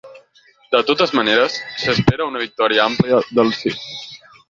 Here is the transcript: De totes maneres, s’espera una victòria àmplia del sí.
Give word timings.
De 0.75 0.81
totes 0.91 1.13
maneres, 1.19 1.59
s’espera 1.83 2.29
una 2.33 2.43
victòria 2.47 2.89
àmplia 2.91 3.25
del 3.41 3.57
sí. 3.63 3.79